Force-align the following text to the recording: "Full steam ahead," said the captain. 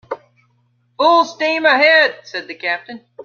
"Full 0.97 1.25
steam 1.25 1.63
ahead," 1.63 2.21
said 2.23 2.47
the 2.47 2.55
captain. 2.55 3.05